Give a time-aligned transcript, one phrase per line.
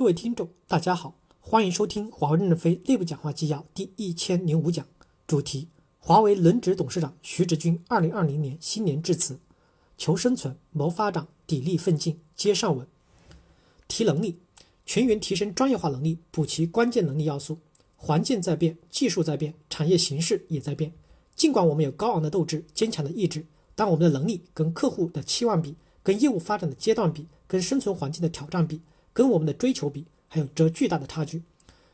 [0.00, 4.86] 各位听众，大家好，欢迎收听华为任正非内部讲话纪要第一千零五讲，
[5.26, 9.38] 主题：华为轮值董事长徐直军二零二零年新年致辞，
[9.98, 12.86] 求生存、谋发展、砥砺奋进接上文。
[13.88, 14.38] 提能力，
[14.86, 17.58] 全员提升专业化能力，补齐关键能力要素。
[17.98, 20.90] 环境在变，技术在变，产业形势也在变。
[21.36, 23.44] 尽管我们有高昂的斗志、坚强的意志，
[23.74, 28.80] 但我们的能力跟客户的期望比，跟业务发展的阶段比，跟生存环境的挑战比。
[29.12, 31.42] 跟我们的追求比，还有着巨大的差距。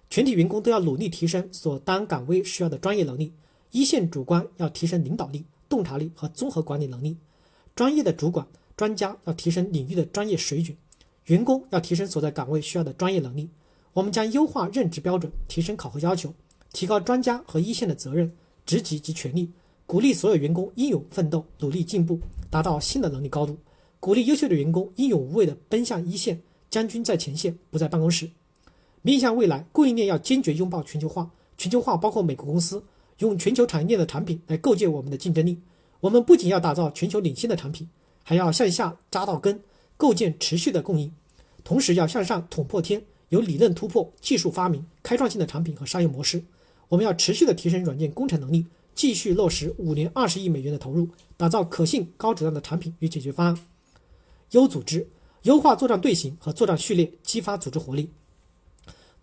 [0.09, 3.33] 全体员工都要努力提升所当岗位需要的专业能力。
[3.73, 7.17] 一线主管要提升领导力、洞察力和综合管理能力；
[7.75, 10.77] 专业的主管、专家要提升领域的专业水准。
[11.27, 13.51] 员工要提升所在岗位需要的专业能力。
[13.93, 16.33] 我们将优化任职标准，提升考核要求，
[16.73, 18.33] 提高专家和一线的责任、
[18.65, 19.51] 职级及权利，
[19.87, 23.59] 鼓励所有员工英勇奋斗、努力进步，达到新的能力高度。
[23.99, 26.41] 鼓励优秀的员工英勇无畏地奔向一线。
[26.77, 28.29] 将军在前线，不在办公室。
[29.01, 31.31] 面向未来，供应链要坚决拥抱全球化。
[31.57, 32.85] 全球化包括美国公司
[33.21, 35.59] 用全球产业链的产品来构建我们的竞争力。
[36.01, 37.89] 我们不仅要打造全球领先的产品，
[38.23, 39.59] 还要向下扎到根，
[39.97, 41.11] 构建持续的供应。
[41.65, 46.45] 同时要向上捅破天，有理论突破、技术发明、开创性的产品和商业模式。
[46.91, 51.09] 我们要持续的提升软件工程能力，继续落实五年二十亿美元的投入，
[51.39, 53.59] 打造可信高质量的产品与解决方案。
[54.51, 55.09] 优组织。
[55.47, 58.11] 优化作战队形和作战序列，激发组织活力。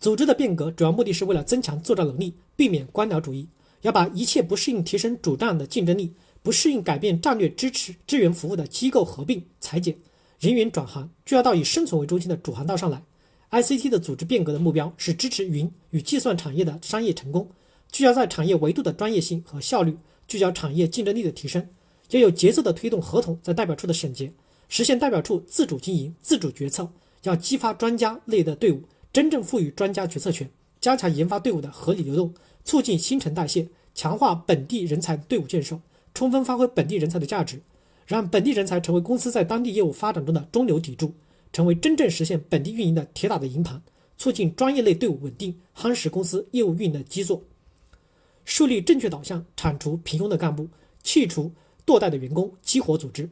[0.00, 3.46] 组织的变革主要目的是为了增强作战能力，避免官僚主义。
[3.82, 6.10] 要把一切不适应提升主战的竞争力、
[6.42, 9.94] 不适应改变战略支持支援服务的机构合并裁减，
[10.40, 13.02] 人员转行，就要到以生存为中心的主航道上来。
[13.50, 17.46] ICT 的组织变革的目标是支持云与计算产业的商业成功，
[17.92, 19.94] 聚焦在产业维度的专业性和效率，
[20.26, 21.68] 聚焦产业竞争力的提升，
[22.08, 24.32] 要有节奏的推动合同在代表处的审结。
[24.68, 26.90] 实现代表处自主经营、自主决策，
[27.22, 32.34] 要激发专家类的队伍，真正赋予专家决策权，加强研发队伍的合理流动，
[32.64, 35.80] 促进新陈代谢，强化本地人才队伍建设，
[36.12, 37.60] 充分发挥本地人才的价值，
[38.06, 41.14] 让本地人才成为公司在当地业务发展中的中流砥柱，
[41.52, 43.80] 成为真正实现本地运营的铁打的营盘，
[44.18, 47.42] 促进专业类队伍稳定，夯实公司业务运营的基座。
[48.44, 50.68] 树立正确导向，铲除平庸的干部，
[51.02, 51.50] 去除
[51.86, 53.30] 堕代的员工，激活组织。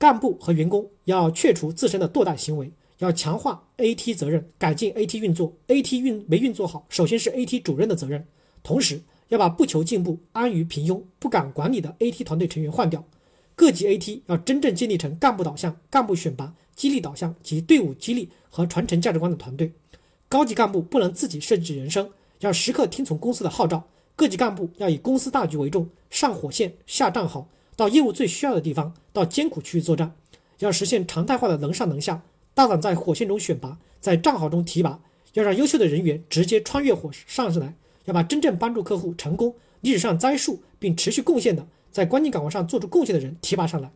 [0.00, 5.52] 干部和员工要去除自身的堕怠行为，要强化 AT 责任，改进 AT 运作。
[5.68, 8.26] AT 运没运作好，首先是 AT 主任的责任。
[8.62, 13.04] 同时要把不求进步、安于平庸、不敢管理的 AT 团队成员换掉。
[13.54, 19.70] 各级 AT 要真正建立成干部导向、干部选拔、激励导向及队伍激励和传承价值观的团队。
[20.30, 22.08] 高级干部不能自己设计人生，
[22.38, 23.84] 要时刻听从公司的号召。
[24.16, 27.46] 各级干部要以公司大局为重，上火线、下战壕。
[27.80, 30.12] 到业务最需要的地方，到艰苦区域作战，
[30.58, 32.20] 要实现常态化的能上能下，
[32.52, 35.00] 大胆在火线中选拔，在战壕中提拔，
[35.32, 37.74] 要让优秀的人员直接穿越火上上来，
[38.04, 43.90] 要把真正帮助客户成功、历史上栽树并持续贡献的，在关键岗位上做出贡献的人提拔上来，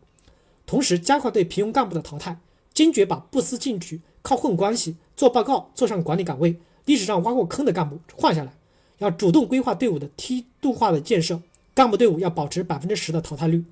[0.65, 2.39] 同时加快对平庸干部的淘汰，
[2.73, 8.51] 坚决把不思进取、靠混关系、做报告、坐上管理岗位、历史上挖过坑的干部换下来，
[8.97, 11.39] 要主动规划队伍的梯度化的建设，
[11.75, 13.63] 干部队伍要保持百分之十的淘汰率。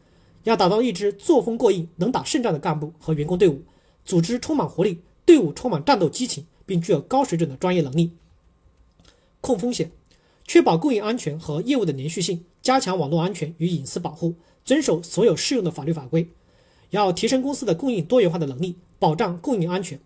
[0.44, 3.64] 要打造一支作风过硬、能打胜仗的干部和员工队伍，
[4.04, 8.12] 组织充满活力，队伍充满战斗激情，并具有高水准的专业能力。
[9.40, 9.90] 控风险，
[10.46, 14.36] 确保供应安全和业务的连续性，加强网络安全与隐私保护，
[14.66, 16.28] 遵守所有适用的法律法规。
[16.90, 19.98] 要提升公司的供应多元化的能力，保障供应安全。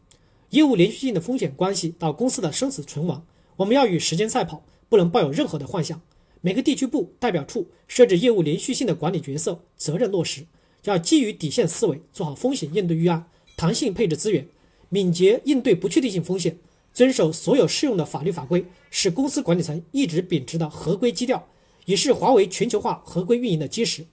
[0.51, 3.25] 业务连续性的风险关系到公司的生死存亡，
[3.55, 5.99] 我们要与时间赛跑，不能抱有任何的幻想。
[6.47, 10.45] 每个地区部代表处设置业务连续性的管理角色，责任落实，
[10.85, 13.27] 要基于底线思维做好风险应对预案，
[13.57, 14.47] 弹性配置资源，
[14.87, 16.57] 敏捷应对不确定性风险，
[16.93, 21.45] 遵守所有适用的法律法规，是公司管理层一直秉持的合规基调，
[21.83, 24.05] 也是华为全球化合规运营的基石。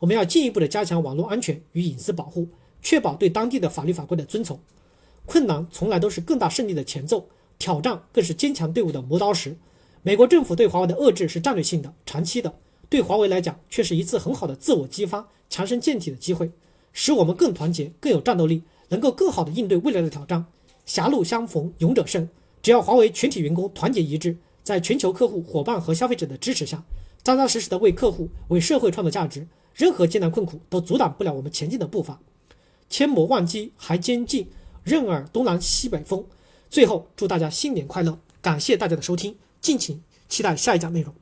[0.00, 2.48] 我们要进一步的加强网络安全与隐私保护，
[2.82, 4.58] 确保对当地的法律法规的遵从。
[5.24, 7.28] 困难从来都是更大胜利的前奏，
[7.60, 9.56] 挑战更是坚强队伍的磨刀石。
[10.06, 12.54] 美国政府对华为的遏制是战略性的、长期的，
[12.88, 16.52] 对华为来讲却是一次很好的自我激发、强身健体的机会，
[16.92, 20.46] 使我们更团结、更有战斗力，能够更好的应对未来的挑战。
[20.84, 22.28] 狭路相逢勇者胜，
[22.62, 26.84] 只要华为全体员工团结一致，在全球客户、伙伴和消费者的支持下，
[27.24, 32.20] 扎扎实实的为客户、为社会创造价值，任何艰难困苦都阻挡不了我们前进的步伐。
[32.88, 34.46] 千磨万击还坚劲，
[34.84, 36.24] 任尔东南西北风。
[36.70, 38.16] 最后，祝大家新年快乐！
[38.40, 39.34] 感谢大家的收听。
[39.66, 41.12] 敬请期待下一讲内容。